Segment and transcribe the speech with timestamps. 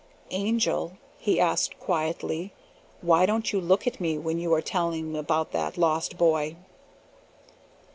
[0.31, 2.51] "Angel," he asked quietly,
[3.01, 6.55] "why don't you look at me when you are telling about that lost boy?"